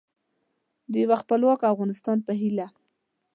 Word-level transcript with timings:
د 0.91 0.93
یو 1.01 1.11
خپلواک 1.21 1.59
افغانستان 1.73 2.17
په 2.27 2.31
هیله 2.41 2.67